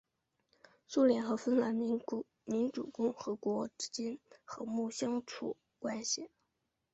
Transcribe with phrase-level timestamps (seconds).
[0.87, 6.31] 苏联和芬兰民主共和国之间和睦相处关系。